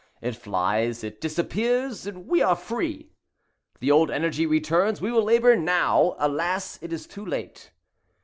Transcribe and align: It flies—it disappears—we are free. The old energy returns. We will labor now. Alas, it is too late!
It 0.19 0.35
flies—it 0.35 1.21
disappears—we 1.21 2.41
are 2.41 2.55
free. 2.55 3.11
The 3.79 3.91
old 3.91 4.09
energy 4.09 4.47
returns. 4.47 4.99
We 4.99 5.11
will 5.11 5.21
labor 5.21 5.55
now. 5.55 6.15
Alas, 6.17 6.79
it 6.81 6.91
is 6.91 7.05
too 7.05 7.23
late! 7.23 7.69